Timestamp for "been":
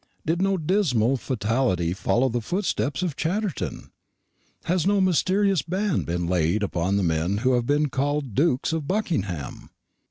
6.05-6.25, 7.67-7.87